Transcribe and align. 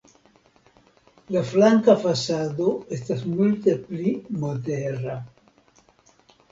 La 1.35 1.43
flanka 1.49 1.95
fasado 2.07 2.73
estas 2.99 3.23
multe 3.35 3.77
pli 3.87 4.19
modera. 4.47 5.23